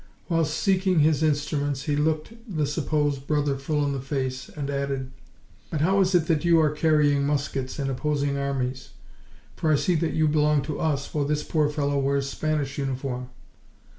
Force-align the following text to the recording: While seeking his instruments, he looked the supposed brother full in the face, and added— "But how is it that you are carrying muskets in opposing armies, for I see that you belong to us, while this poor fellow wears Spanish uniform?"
While 0.29 0.45
seeking 0.45 1.01
his 1.01 1.21
instruments, 1.21 1.83
he 1.83 1.95
looked 1.95 2.33
the 2.47 2.65
supposed 2.65 3.27
brother 3.27 3.55
full 3.55 3.85
in 3.85 3.91
the 3.93 4.01
face, 4.01 4.49
and 4.49 4.67
added— 4.67 5.11
"But 5.69 5.81
how 5.81 5.99
is 6.01 6.15
it 6.15 6.25
that 6.25 6.43
you 6.43 6.59
are 6.59 6.71
carrying 6.71 7.23
muskets 7.23 7.77
in 7.77 7.87
opposing 7.87 8.35
armies, 8.35 8.93
for 9.55 9.71
I 9.71 9.75
see 9.75 9.93
that 9.93 10.13
you 10.13 10.27
belong 10.27 10.63
to 10.63 10.79
us, 10.79 11.13
while 11.13 11.25
this 11.25 11.43
poor 11.43 11.69
fellow 11.69 11.99
wears 11.99 12.27
Spanish 12.27 12.79
uniform?" 12.79 13.29